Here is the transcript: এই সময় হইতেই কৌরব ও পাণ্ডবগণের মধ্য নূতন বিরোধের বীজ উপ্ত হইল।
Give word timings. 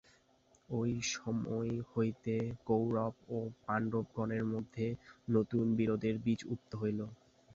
এই 0.69 0.93
সময় 1.13 1.71
হইতেই 1.91 2.45
কৌরব 2.67 3.13
ও 3.29 3.37
পাণ্ডবগণের 3.63 4.43
মধ্য 4.51 4.75
নূতন 5.27 5.67
বিরোধের 5.79 6.15
বীজ 6.23 6.39
উপ্ত 6.53 6.71
হইল। 6.81 6.99